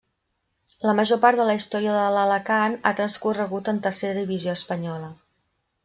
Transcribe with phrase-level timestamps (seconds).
[0.89, 5.13] La major part de la història de l'Alacant ha transcorregut en Tercera divisió espanyola.